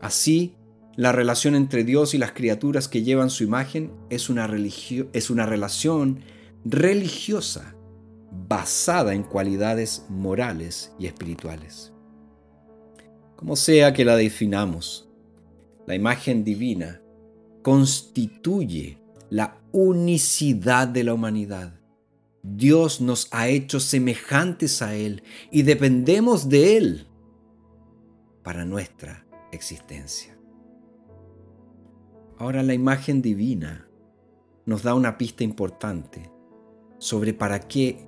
Así, 0.00 0.56
la 0.96 1.12
relación 1.12 1.54
entre 1.54 1.84
Dios 1.84 2.14
y 2.14 2.18
las 2.18 2.32
criaturas 2.32 2.88
que 2.88 3.02
llevan 3.02 3.30
su 3.30 3.44
imagen 3.44 3.92
es 4.10 4.28
una, 4.28 4.50
es 5.12 5.30
una 5.30 5.46
relación 5.46 6.20
religiosa 6.64 7.74
basada 8.48 9.14
en 9.14 9.22
cualidades 9.22 10.06
morales 10.08 10.92
y 10.98 11.06
espirituales. 11.06 11.92
Como 13.36 13.56
sea 13.56 13.92
que 13.92 14.04
la 14.04 14.16
definamos, 14.16 15.08
la 15.86 15.94
imagen 15.94 16.44
divina 16.44 17.02
constituye 17.62 18.98
la 19.30 19.60
unicidad 19.72 20.88
de 20.88 21.04
la 21.04 21.14
humanidad. 21.14 21.80
Dios 22.42 23.00
nos 23.00 23.28
ha 23.32 23.48
hecho 23.48 23.80
semejantes 23.80 24.82
a 24.82 24.94
Él 24.94 25.22
y 25.50 25.62
dependemos 25.62 26.48
de 26.48 26.76
Él 26.76 27.06
para 28.42 28.64
nuestra 28.64 29.26
existencia. 29.50 30.38
Ahora 32.38 32.62
la 32.62 32.74
imagen 32.74 33.22
divina 33.22 33.88
nos 34.66 34.82
da 34.82 34.94
una 34.94 35.18
pista 35.18 35.42
importante 35.42 36.30
sobre 36.98 37.34
para 37.34 37.60
qué 37.60 38.06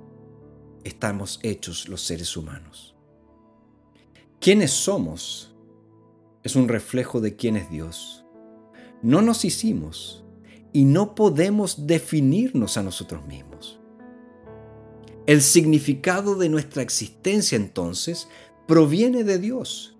estamos 0.85 1.41
hechos 1.43 1.89
los 1.89 2.03
seres 2.03 2.37
humanos. 2.37 2.97
¿Quiénes 4.41 4.71
somos? 4.71 5.55
Es 6.43 6.55
un 6.55 6.69
reflejo 6.69 7.21
de 7.21 7.35
quién 7.35 7.57
es 7.57 7.71
Dios. 7.71 8.25
No 9.03 9.23
nos 9.23 9.45
hicimos, 9.45 10.25
y 10.73 10.85
no 10.85 11.15
podemos 11.15 11.87
definirnos 11.87 12.77
a 12.77 12.83
nosotros 12.83 13.25
mismos. 13.27 13.79
El 15.27 15.43
significado 15.43 16.37
de 16.37 16.49
nuestra 16.49 16.83
existencia 16.83 17.57
entonces 17.57 18.29
proviene 18.67 19.25
de 19.25 19.39
Dios. 19.39 19.97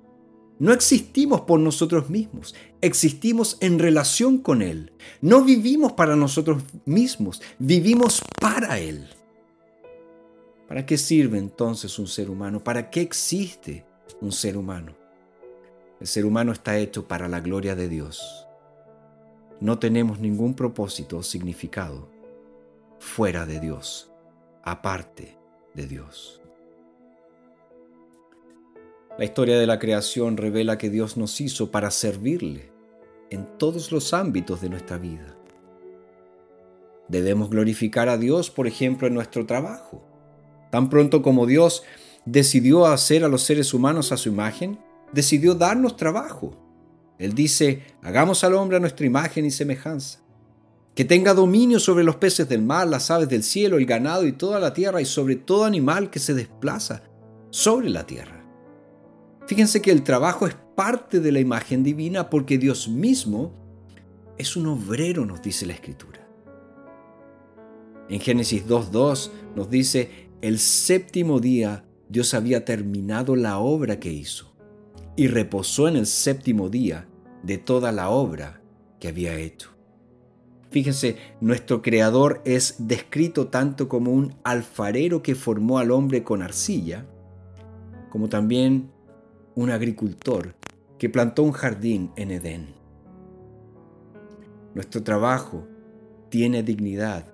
No 0.59 0.73
existimos 0.73 1.43
por 1.43 1.61
nosotros 1.61 2.11
mismos, 2.11 2.55
existimos 2.81 3.59
en 3.61 3.79
relación 3.79 4.39
con 4.39 4.63
Él. 4.63 4.93
No 5.21 5.43
vivimos 5.43 5.93
para 5.93 6.17
nosotros 6.17 6.63
mismos, 6.85 7.41
vivimos 7.59 8.23
para 8.41 8.79
Él. 8.81 9.07
¿Para 10.67 10.85
qué 10.85 10.99
sirve 10.99 11.39
entonces 11.39 11.99
un 11.99 12.09
ser 12.09 12.29
humano? 12.29 12.63
¿Para 12.63 12.91
qué 12.91 13.01
existe 13.01 13.87
un 14.21 14.33
ser 14.33 14.57
humano? 14.57 14.95
El 16.01 16.07
ser 16.07 16.27
humano 16.27 16.53
está 16.53 16.79
hecho 16.79 17.07
para 17.07 17.29
la 17.29 17.41
gloria 17.41 17.75
de 17.75 17.89
Dios 17.89 18.48
no 19.61 19.79
tenemos 19.79 20.21
ningún 20.21 20.55
propósito 20.55 21.19
o 21.19 21.23
significado 21.23 22.09
fuera 22.99 23.47
de 23.47 23.61
Dios, 23.61 24.11
aparte 24.63 25.37
de 25.75 25.87
Dios. 25.87 26.41
La 29.19 29.25
historia 29.25 29.59
de 29.59 29.67
la 29.67 29.79
creación 29.79 30.37
revela 30.37 30.79
que 30.79 30.91
Dios 30.91 31.17
nos 31.17 31.41
hizo 31.41 31.71
para 31.71 31.91
servirle 31.91 32.71
en 33.31 33.47
todos 33.59 33.91
los 33.91 34.15
ámbitos 34.15 34.61
de 34.61 34.69
nuestra 34.69 34.97
vida. 34.97 35.37
Debemos 37.09 37.51
glorificar 37.51 38.09
a 38.09 38.19
Dios, 38.19 38.51
por 38.51 38.67
ejemplo, 38.67 39.09
en 39.09 39.15
nuestro 39.15 39.47
trabajo. 39.47 40.05
Tan 40.71 40.89
pronto 40.89 41.23
como 41.23 41.47
Dios 41.47 41.83
decidió 42.27 42.87
hacer 42.87 43.25
a 43.25 43.29
los 43.29 43.43
seres 43.43 43.75
humanos 43.75 44.13
a 44.13 44.17
su 44.17 44.29
imagen, 44.29 44.79
decidió 45.13 45.55
darnos 45.55 45.97
trabajo. 45.97 46.55
Él 47.19 47.35
dice, 47.35 47.83
hagamos 48.03 48.45
al 48.45 48.55
hombre 48.55 48.77
a 48.77 48.81
nuestra 48.81 49.05
imagen 49.05 49.45
y 49.45 49.51
semejanza, 49.51 50.21
que 50.95 51.05
tenga 51.05 51.35
dominio 51.35 51.81
sobre 51.81 52.05
los 52.05 52.17
peces 52.17 52.49
del 52.49 52.63
mar, 52.63 52.87
las 52.87 53.11
aves 53.11 53.29
del 53.29 53.43
cielo, 53.43 53.79
el 53.79 53.87
ganado 53.87 54.27
y 54.27 54.33
toda 54.33 54.61
la 54.61 54.73
tierra 54.73 55.01
y 55.01 55.05
sobre 55.05 55.37
todo 55.37 55.65
animal 55.65 56.11
que 56.11 56.21
se 56.21 56.35
desplaza 56.35 57.03
sobre 57.51 57.91
la 57.91 58.07
tierra. 58.07 58.45
Fíjense 59.47 59.81
que 59.81 59.91
el 59.91 60.03
trabajo 60.03 60.47
es 60.47 60.57
parte 60.77 61.21
de 61.21 61.33
la 61.33 61.41
imagen 61.41 61.83
divina 61.83 62.31
porque 62.31 62.59
Dios 62.59 62.89
mismo 62.89 63.53
es 64.37 64.57
un 64.57 64.67
obrero, 64.67 65.25
nos 65.25 65.43
dice 65.43 65.67
la 65.67 65.73
Escritura. 65.73 66.27
En 68.09 68.21
Génesis 68.21 68.67
2.2 68.67 69.31
nos 69.57 69.71
dice, 69.71 70.29
el 70.41 70.59
séptimo 70.59 71.41
día 71.41 71.85
Dios 72.09 72.35
había 72.35 72.65
terminado 72.65 73.37
la 73.37 73.59
obra 73.59 73.99
que 73.99 74.13
hizo 74.13 74.48
y 75.19 75.27
reposó 75.27 75.89
en 75.89 75.97
el 75.97 76.07
séptimo 76.07 76.69
día 76.69 77.09
de 77.43 77.59
toda 77.59 77.91
la 77.91 78.09
obra 78.09 78.63
que 79.01 79.09
había 79.09 79.35
hecho. 79.35 79.71
Fíjense, 80.71 81.17
nuestro 81.41 81.83
Creador 81.83 82.41
es 82.45 82.77
descrito 82.79 83.49
tanto 83.49 83.89
como 83.89 84.13
un 84.13 84.37
alfarero 84.45 85.21
que 85.21 85.35
formó 85.35 85.81
al 85.81 85.91
hombre 85.91 86.23
con 86.23 86.41
arcilla, 86.41 87.05
como 88.11 88.29
también 88.29 88.93
un 89.57 89.71
agricultor 89.71 90.55
que 90.99 91.09
plantó 91.09 91.43
un 91.43 91.51
jardín 91.51 92.13
en 92.15 92.31
Edén. 92.31 92.75
Nuestro 94.73 95.03
trabajo 95.03 95.67
tiene 96.29 96.63
dignidad 96.63 97.27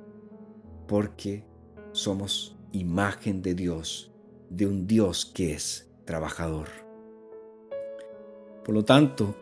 porque 0.89 1.45
somos 1.93 2.57
imagen 2.73 3.43
de 3.43 3.55
Dios, 3.55 4.11
de 4.49 4.67
un 4.67 4.87
Dios 4.87 5.27
que 5.27 5.53
es 5.53 5.91
trabajador. 6.07 6.84
Por 8.65 8.75
lo 8.75 8.85
tanto, 8.85 9.37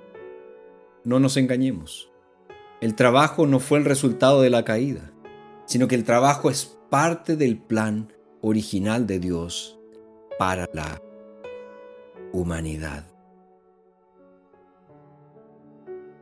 no 1.05 1.21
nos 1.21 1.37
engañemos. 1.37 2.11
El 2.81 2.97
trabajo 2.97 3.47
no 3.47 3.61
fue 3.61 3.79
el 3.79 3.85
resultado 3.85 4.43
de 4.43 4.51
la 4.51 4.65
caída, 4.65 5.13
sino 5.67 5.87
que 5.87 5.95
el 5.95 6.05
trabajo 6.05 6.51
es 6.51 6.77
parte 6.91 7.37
del 7.37 7.57
plan 7.57 8.13
original 8.41 9.07
de 9.07 9.21
Dios 9.21 9.79
para 10.39 10.69
la 10.73 11.01
humanidad. 12.33 13.07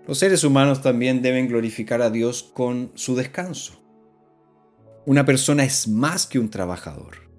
Los 0.06 0.18
seres 0.18 0.44
humanos 0.44 0.82
también 0.82 1.22
deben 1.22 1.48
glorificar 1.48 2.02
a 2.02 2.10
Dios 2.10 2.42
con 2.42 2.92
su 2.94 3.16
descanso. 3.16 3.80
Una 5.06 5.24
persona 5.24 5.64
es 5.64 5.88
más 5.88 6.26
que 6.26 6.38
un 6.38 6.50
trabajador. 6.50 7.30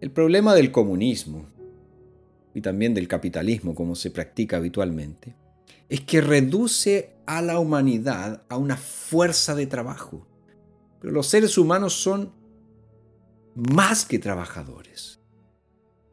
El 0.00 0.10
problema 0.10 0.54
del 0.54 0.72
comunismo 0.72 1.46
y 2.56 2.62
también 2.62 2.94
del 2.94 3.06
capitalismo 3.06 3.74
como 3.74 3.94
se 3.94 4.10
practica 4.10 4.56
habitualmente 4.56 5.36
es 5.90 6.00
que 6.00 6.22
reduce 6.22 7.10
a 7.26 7.42
la 7.42 7.58
humanidad 7.58 8.44
a 8.48 8.56
una 8.56 8.78
fuerza 8.78 9.54
de 9.54 9.66
trabajo. 9.66 10.26
Pero 10.98 11.12
los 11.12 11.26
seres 11.26 11.58
humanos 11.58 11.92
son 11.92 12.32
más 13.54 14.06
que 14.06 14.18
trabajadores. 14.18 15.20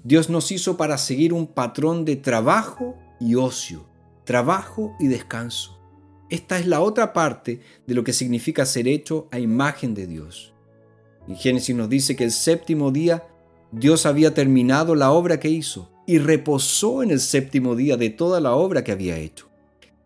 Dios 0.04 0.30
nos 0.30 0.52
hizo 0.52 0.76
para 0.76 0.98
seguir 0.98 1.32
un 1.32 1.48
patrón 1.48 2.04
de 2.04 2.18
trabajo 2.18 2.98
y 3.22 3.36
ocio, 3.36 3.86
trabajo 4.26 4.98
y 5.00 5.08
descanso. 5.08 5.80
Esta 6.30 6.60
es 6.60 6.68
la 6.68 6.82
otra 6.82 7.14
parte 7.14 7.62
de 7.88 7.94
lo 7.96 8.04
que 8.04 8.12
significa 8.12 8.66
ser 8.66 8.90
hecho 8.90 9.30
a 9.32 9.40
imagen 9.40 9.94
de 9.94 10.08
Dios. 10.08 10.54
En 11.26 11.38
Génesis 11.38 11.74
nos 11.74 11.88
dice 11.88 12.18
que 12.18 12.26
el 12.26 12.32
séptimo 12.32 12.92
día 12.92 13.26
Dios 13.72 14.06
había 14.06 14.34
terminado 14.34 14.94
la 14.94 15.10
obra 15.12 15.40
que 15.40 15.48
hizo 15.48 15.93
y 16.06 16.18
reposó 16.18 17.04
en 17.04 17.12
el 17.12 17.20
séptimo 17.20 17.76
día 17.76 17.98
de 17.98 18.10
toda 18.10 18.40
la 18.40 18.54
obra 18.54 18.84
que 18.84 18.92
había 18.92 19.18
hecho. 19.18 19.50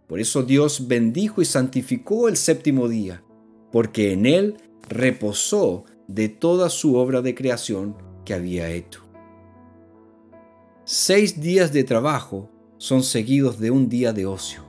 Por 0.07 0.19
eso 0.19 0.43
Dios 0.43 0.87
bendijo 0.87 1.41
y 1.41 1.45
santificó 1.45 2.29
el 2.29 2.37
séptimo 2.37 2.87
día, 2.87 3.23
porque 3.71 4.13
en 4.13 4.25
él 4.25 4.57
reposó 4.87 5.85
de 6.07 6.29
toda 6.29 6.69
su 6.69 6.95
obra 6.95 7.21
de 7.21 7.35
creación 7.35 7.97
que 8.23 8.33
había 8.33 8.69
hecho. 8.69 9.03
Seis 10.85 11.41
días 11.41 11.73
de 11.73 11.83
trabajo 11.83 12.49
son 12.77 13.03
seguidos 13.03 13.59
de 13.59 13.71
un 13.71 13.89
día 13.89 14.13
de 14.13 14.25
ocio. 14.25 14.63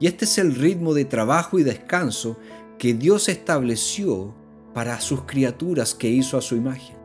Y 0.00 0.08
este 0.08 0.24
es 0.24 0.38
el 0.38 0.54
ritmo 0.56 0.94
de 0.94 1.04
trabajo 1.04 1.60
y 1.60 1.62
descanso 1.62 2.36
que 2.78 2.94
Dios 2.94 3.28
estableció 3.28 4.34
para 4.74 5.00
sus 5.00 5.22
criaturas 5.22 5.94
que 5.94 6.08
hizo 6.08 6.36
a 6.36 6.42
su 6.42 6.56
imagen 6.56 7.01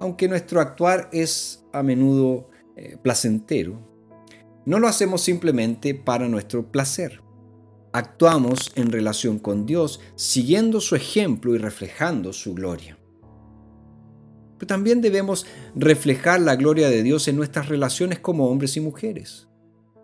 aunque 0.00 0.28
nuestro 0.28 0.60
actuar 0.60 1.08
es 1.12 1.64
a 1.72 1.82
menudo 1.82 2.50
eh, 2.76 2.96
placentero, 3.02 3.86
no 4.64 4.78
lo 4.78 4.86
hacemos 4.86 5.22
simplemente 5.22 5.94
para 5.94 6.28
nuestro 6.28 6.70
placer. 6.70 7.22
Actuamos 7.92 8.70
en 8.74 8.92
relación 8.92 9.38
con 9.38 9.64
Dios, 9.64 10.00
siguiendo 10.14 10.80
su 10.80 10.94
ejemplo 10.94 11.54
y 11.54 11.58
reflejando 11.58 12.34
su 12.34 12.54
gloria. 12.54 12.98
Pero 14.58 14.66
también 14.66 15.00
debemos 15.00 15.46
reflejar 15.74 16.40
la 16.42 16.56
gloria 16.56 16.90
de 16.90 17.02
Dios 17.02 17.28
en 17.28 17.36
nuestras 17.36 17.68
relaciones 17.68 18.18
como 18.18 18.48
hombres 18.48 18.76
y 18.76 18.80
mujeres. 18.80 19.48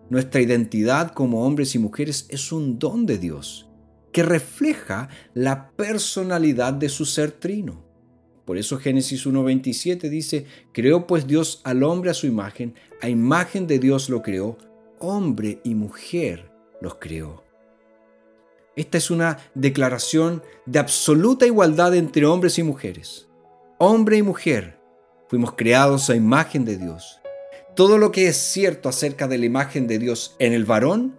Nuestra 0.09 0.41
identidad 0.41 1.13
como 1.13 1.45
hombres 1.45 1.75
y 1.75 1.79
mujeres 1.79 2.27
es 2.31 2.51
un 2.53 2.79
don 2.79 3.05
de 3.05 3.19
Dios, 3.19 3.69
que 4.13 4.23
refleja 4.23 5.09
la 5.35 5.73
personalidad 5.73 6.73
de 6.73 6.89
su 6.89 7.05
ser 7.05 7.33
trino. 7.33 7.84
Por 8.45 8.59
eso 8.59 8.79
Génesis 8.79 9.27
1.27 9.27 10.09
dice, 10.09 10.47
creó 10.73 11.07
pues 11.07 11.27
Dios 11.27 11.61
al 11.65 11.83
hombre 11.83 12.11
a 12.11 12.15
su 12.15 12.27
imagen, 12.27 12.75
a 13.01 13.09
imagen 13.09 13.67
de 13.67 13.79
Dios 13.79 14.11
lo 14.11 14.23
creó, 14.23 14.59
hombre 14.99 15.61
y 15.65 15.75
mujer 15.75 16.51
los 16.81 16.97
creó. 16.97 17.43
Esta 18.77 18.99
es 18.99 19.11
una 19.11 19.39
declaración 19.55 20.43
de 20.67 20.79
absoluta 20.79 21.47
igualdad 21.47 21.95
entre 21.95 22.27
hombres 22.27 22.59
y 22.59 22.63
mujeres. 22.63 23.29
Hombre 23.79 24.17
y 24.17 24.23
mujer 24.23 24.79
fuimos 25.29 25.53
creados 25.53 26.11
a 26.11 26.17
imagen 26.17 26.65
de 26.65 26.77
Dios. 26.77 27.21
Todo 27.77 27.99
lo 27.99 28.13
que 28.13 28.29
es 28.29 28.37
cierto 28.37 28.89
acerca 28.89 29.27
de 29.27 29.39
la 29.39 29.47
imagen 29.47 29.87
de 29.87 29.99
Dios 29.99 30.37
en 30.39 30.53
el 30.53 30.65
varón, 30.65 31.17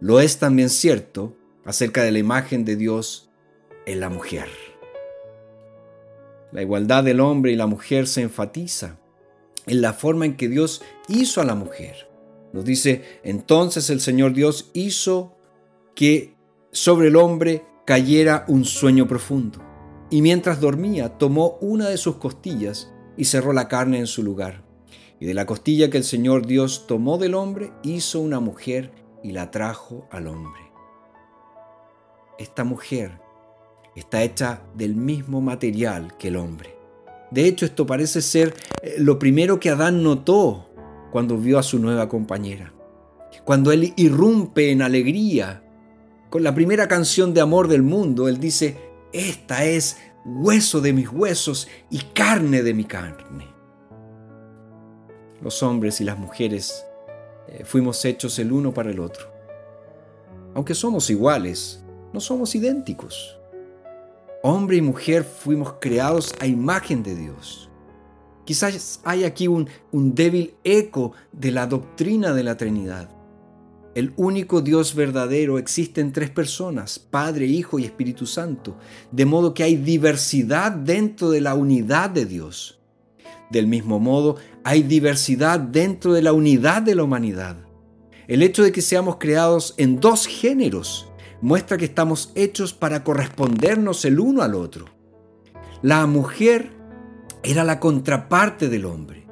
lo 0.00 0.20
es 0.20 0.38
también 0.38 0.70
cierto 0.70 1.36
acerca 1.64 2.02
de 2.02 2.10
la 2.10 2.18
imagen 2.18 2.64
de 2.64 2.76
Dios 2.76 3.30
en 3.86 4.00
la 4.00 4.08
mujer. 4.08 4.71
La 6.52 6.62
igualdad 6.62 7.02
del 7.02 7.20
hombre 7.20 7.52
y 7.52 7.56
la 7.56 7.66
mujer 7.66 8.06
se 8.06 8.20
enfatiza 8.20 8.98
en 9.66 9.80
la 9.80 9.94
forma 9.94 10.26
en 10.26 10.36
que 10.36 10.48
Dios 10.48 10.82
hizo 11.08 11.40
a 11.40 11.44
la 11.44 11.54
mujer. 11.54 12.08
Nos 12.52 12.64
dice, 12.64 13.02
entonces 13.24 13.88
el 13.88 14.00
Señor 14.00 14.34
Dios 14.34 14.70
hizo 14.74 15.34
que 15.94 16.34
sobre 16.70 17.08
el 17.08 17.16
hombre 17.16 17.64
cayera 17.86 18.44
un 18.48 18.64
sueño 18.64 19.08
profundo. 19.08 19.60
Y 20.10 20.20
mientras 20.20 20.60
dormía, 20.60 21.16
tomó 21.16 21.56
una 21.62 21.88
de 21.88 21.96
sus 21.96 22.16
costillas 22.16 22.92
y 23.16 23.24
cerró 23.24 23.54
la 23.54 23.68
carne 23.68 23.98
en 23.98 24.06
su 24.06 24.22
lugar. 24.22 24.62
Y 25.20 25.24
de 25.24 25.34
la 25.34 25.46
costilla 25.46 25.88
que 25.88 25.96
el 25.96 26.04
Señor 26.04 26.46
Dios 26.46 26.86
tomó 26.86 27.16
del 27.16 27.34
hombre, 27.34 27.72
hizo 27.82 28.20
una 28.20 28.40
mujer 28.40 28.92
y 29.22 29.32
la 29.32 29.50
trajo 29.50 30.06
al 30.10 30.26
hombre. 30.26 30.60
Esta 32.38 32.64
mujer 32.64 33.21
está 33.94 34.22
hecha 34.22 34.62
del 34.74 34.94
mismo 34.94 35.40
material 35.40 36.16
que 36.18 36.28
el 36.28 36.36
hombre. 36.36 36.76
De 37.30 37.46
hecho, 37.46 37.64
esto 37.64 37.86
parece 37.86 38.20
ser 38.20 38.54
eh, 38.82 38.96
lo 38.98 39.18
primero 39.18 39.58
que 39.58 39.70
Adán 39.70 40.02
notó 40.02 40.68
cuando 41.10 41.38
vio 41.38 41.58
a 41.58 41.62
su 41.62 41.78
nueva 41.78 42.08
compañera. 42.08 42.72
Cuando 43.44 43.72
él 43.72 43.92
irrumpe 43.96 44.70
en 44.70 44.82
alegría 44.82 45.62
con 46.30 46.42
la 46.42 46.54
primera 46.54 46.88
canción 46.88 47.34
de 47.34 47.40
amor 47.40 47.68
del 47.68 47.82
mundo, 47.82 48.28
él 48.28 48.38
dice, 48.38 48.78
esta 49.12 49.64
es 49.64 49.98
hueso 50.24 50.80
de 50.80 50.92
mis 50.92 51.08
huesos 51.08 51.68
y 51.90 51.98
carne 52.14 52.62
de 52.62 52.74
mi 52.74 52.84
carne. 52.84 53.48
Los 55.42 55.62
hombres 55.62 56.00
y 56.00 56.04
las 56.04 56.18
mujeres 56.18 56.84
eh, 57.48 57.64
fuimos 57.64 58.04
hechos 58.04 58.38
el 58.38 58.52
uno 58.52 58.72
para 58.72 58.90
el 58.90 59.00
otro. 59.00 59.26
Aunque 60.54 60.74
somos 60.74 61.10
iguales, 61.10 61.82
no 62.12 62.20
somos 62.20 62.54
idénticos. 62.54 63.38
Hombre 64.44 64.78
y 64.78 64.82
mujer 64.82 65.22
fuimos 65.22 65.74
creados 65.80 66.34
a 66.40 66.48
imagen 66.48 67.04
de 67.04 67.14
Dios. 67.14 67.70
Quizás 68.44 69.00
hay 69.04 69.22
aquí 69.22 69.46
un, 69.46 69.68
un, 69.92 70.16
débil 70.16 70.54
eco 70.64 71.12
de 71.30 71.52
la 71.52 71.68
doctrina 71.68 72.32
de 72.32 72.42
la 72.42 72.56
Trinidad. 72.56 73.08
El 73.94 74.12
único 74.16 74.60
Dios 74.60 74.96
verdadero 74.96 75.58
existe 75.58 76.00
en 76.00 76.10
tres 76.10 76.30
personas, 76.30 76.98
Padre, 76.98 77.46
Hijo 77.46 77.78
y 77.78 77.84
Espíritu 77.84 78.26
Santo, 78.26 78.76
de 79.12 79.26
modo 79.26 79.54
que 79.54 79.62
hay 79.62 79.76
diversidad 79.76 80.72
dentro 80.72 81.30
de 81.30 81.40
la 81.40 81.54
unidad 81.54 82.10
de 82.10 82.26
Dios. 82.26 82.80
Del 83.52 83.68
mismo 83.68 84.00
modo, 84.00 84.38
hay 84.64 84.82
diversidad 84.82 85.60
dentro 85.60 86.14
de 86.14 86.22
la 86.22 86.32
unidad 86.32 86.82
de 86.82 86.96
la 86.96 87.04
humanidad. 87.04 87.58
El 88.26 88.42
hecho 88.42 88.64
de 88.64 88.72
que 88.72 88.82
seamos 88.82 89.18
creados 89.18 89.74
en 89.76 90.00
dos 90.00 90.26
géneros, 90.26 91.11
muestra 91.42 91.76
que 91.76 91.84
estamos 91.84 92.32
hechos 92.34 92.72
para 92.72 93.04
correspondernos 93.04 94.06
el 94.06 94.20
uno 94.20 94.42
al 94.42 94.54
otro. 94.54 94.86
La 95.82 96.06
mujer 96.06 96.70
era 97.42 97.64
la 97.64 97.80
contraparte 97.80 98.68
del 98.68 98.86
hombre. 98.86 99.26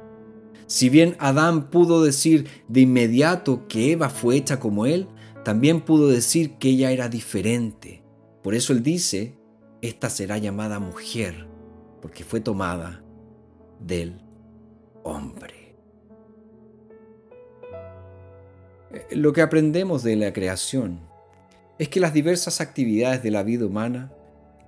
Si 0.67 0.89
bien 0.89 1.15
Adán 1.19 1.69
pudo 1.69 2.03
decir 2.03 2.47
de 2.67 2.81
inmediato 2.81 3.67
que 3.67 3.93
Eva 3.93 4.09
fue 4.09 4.35
hecha 4.35 4.59
como 4.59 4.85
él, 4.85 5.07
también 5.43 5.81
pudo 5.81 6.07
decir 6.07 6.57
que 6.57 6.69
ella 6.69 6.91
era 6.91 7.09
diferente. 7.09 8.03
Por 8.43 8.53
eso 8.55 8.73
él 8.73 8.83
dice, 8.83 9.37
esta 9.81 10.09
será 10.09 10.37
llamada 10.37 10.79
mujer, 10.79 11.47
porque 12.01 12.23
fue 12.23 12.41
tomada 12.41 13.03
del 13.79 14.21
hombre. 15.03 15.75
Eh, 18.93 19.07
lo 19.15 19.31
que 19.33 19.41
aprendemos 19.41 20.03
de 20.03 20.15
la 20.17 20.33
creación 20.33 21.10
es 21.81 21.89
que 21.89 21.99
las 21.99 22.13
diversas 22.13 22.61
actividades 22.61 23.23
de 23.23 23.31
la 23.31 23.41
vida 23.41 23.65
humana 23.65 24.13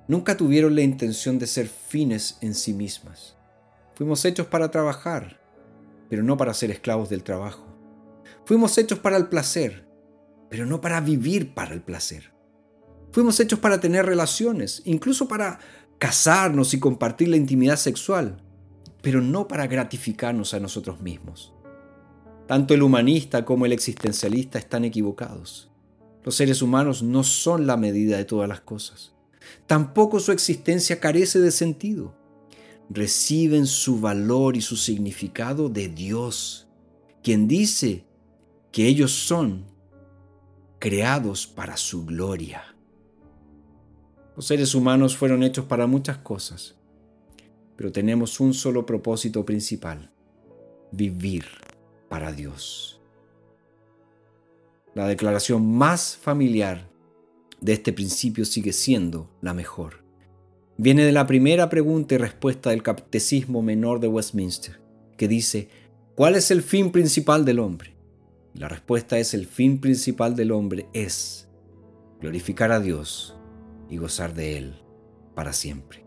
nunca 0.08 0.36
tuvieron 0.36 0.74
la 0.74 0.82
intención 0.82 1.38
de 1.38 1.46
ser 1.46 1.68
fines 1.68 2.40
en 2.42 2.56
sí 2.56 2.74
mismas. 2.74 3.38
Fuimos 3.94 4.26
hechos 4.26 4.48
para 4.48 4.72
trabajar, 4.72 5.40
pero 6.10 6.24
no 6.24 6.38
para 6.38 6.56
ser 6.56 6.72
esclavos 6.72 7.10
del 7.10 7.22
trabajo. 7.22 7.68
Fuimos 8.46 8.76
hechos 8.80 8.98
para 8.98 9.18
el 9.18 9.28
placer, 9.28 9.88
pero 10.50 10.66
no 10.66 10.82
para 10.82 11.02
vivir 11.02 11.54
para 11.54 11.76
el 11.76 11.84
placer. 11.84 12.34
Fuimos 13.12 13.40
hechos 13.40 13.60
para 13.60 13.80
tener 13.80 14.08
relaciones, 14.08 14.82
incluso 14.84 15.28
para 15.28 15.60
casarnos 16.00 16.74
y 16.74 16.80
compartir 16.80 17.30
la 17.30 17.38
intimidad 17.38 17.78
sexual, 17.78 18.42
pero 19.04 19.22
no 19.22 19.48
para 19.48 19.68
gratificarnos 19.68 20.56
a 20.56 20.60
nosotros 20.60 21.00
mismos. 21.00 21.54
Tanto 22.48 22.74
el 22.74 22.82
humanista 22.82 23.46
como 23.46 23.68
el 23.68 23.72
existencialista 23.72 24.58
están 24.58 24.84
equivocados. 24.84 25.70
Los 26.24 26.36
seres 26.36 26.62
humanos 26.62 27.04
no 27.04 27.24
son 27.24 27.68
la 27.68 27.78
medida 27.78 28.18
de 28.18 28.26
todas 28.26 28.48
las 28.48 28.62
cosas. 28.62 29.14
Tampoco 29.68 30.20
su 30.20 30.32
existencia 30.32 31.00
carece 31.00 31.40
de 31.40 31.52
sentido. 31.52 32.16
Reciben 32.90 33.66
su 33.66 34.00
valor 34.00 34.56
y 34.56 34.62
su 34.62 34.76
significado 34.76 35.70
de 35.70 35.88
Dios, 35.88 36.68
quien 37.22 37.48
dice 37.48 38.06
que 38.72 38.88
ellos 38.88 39.12
son 39.12 39.66
creados 40.80 41.48
para 41.48 41.78
su 41.78 42.06
gloria. 42.06 42.76
Los 44.36 44.48
seres 44.48 44.76
humanos 44.76 45.16
fueron 45.16 45.44
hechos 45.44 45.66
para 45.66 45.88
muchas 45.88 46.18
cosas, 46.18 46.76
pero 47.76 47.92
tenemos 47.92 48.40
un 48.40 48.54
solo 48.54 48.86
propósito 48.86 49.46
principal, 49.46 50.12
vivir 50.92 51.46
para 52.10 52.32
Dios. 52.32 53.03
La 54.96 55.08
declaración 55.08 55.66
más 55.76 56.18
familiar 56.18 56.90
de 57.62 57.74
este 57.74 57.94
principio 57.94 58.46
sigue 58.46 58.74
siendo 58.74 59.30
la 59.42 59.54
mejor. 59.54 60.04
Viene 60.78 61.06
de 61.06 61.12
la 61.12 61.28
primera 61.28 61.70
pregunta 61.70 62.16
y 62.16 62.18
respuesta 62.18 62.72
del 62.72 62.84
Catecismo 62.84 63.62
Menor 63.62 64.00
de 64.00 64.08
Westminster, 64.08 64.82
que 65.18 65.28
dice, 65.28 65.70
¿cuál 66.16 66.36
es 66.36 66.52
el 66.52 66.62
fin 66.62 66.92
principal 66.92 67.46
del 67.46 67.60
hombre? 67.60 67.96
La 68.54 68.68
respuesta 68.68 69.18
es 69.18 69.34
el 69.34 69.48
fin 69.48 69.80
principal 69.80 70.36
del 70.36 70.52
hombre 70.52 70.88
es 70.94 71.48
glorificar 72.22 72.72
a 72.72 72.80
Dios 72.80 73.36
y 73.90 73.98
gozar 73.98 74.34
de 74.34 74.58
Él 74.58 74.76
para 75.34 75.54
siempre. 75.54 76.06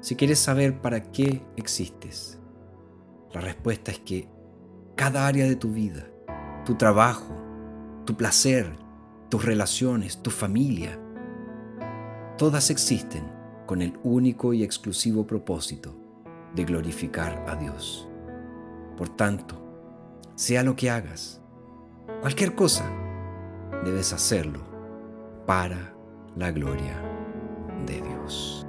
Si 0.00 0.16
quieres 0.16 0.38
saber 0.38 0.80
para 0.80 1.12
qué 1.12 1.42
existes, 1.56 2.38
la 3.32 3.40
respuesta 3.40 3.90
es 3.90 4.00
que 4.00 4.28
cada 4.96 5.26
área 5.26 5.46
de 5.46 5.56
tu 5.56 5.72
vida, 5.72 6.08
tu 6.66 6.74
trabajo, 6.74 7.32
tu 8.04 8.16
placer, 8.16 8.76
tus 9.28 9.44
relaciones, 9.44 10.20
tu 10.20 10.30
familia, 10.30 10.98
todas 12.36 12.70
existen 12.70 13.24
con 13.66 13.82
el 13.82 13.96
único 14.02 14.52
y 14.52 14.64
exclusivo 14.64 15.28
propósito 15.28 15.96
de 16.56 16.64
glorificar 16.64 17.44
a 17.48 17.54
Dios. 17.54 18.08
Por 18.96 19.08
tanto, 19.08 19.62
sea 20.34 20.64
lo 20.64 20.74
que 20.74 20.90
hagas, 20.90 21.40
cualquier 22.20 22.56
cosa, 22.56 22.84
debes 23.84 24.12
hacerlo 24.12 24.60
para 25.46 25.94
la 26.34 26.50
gloria 26.50 27.00
de 27.86 28.02
Dios. 28.02 28.65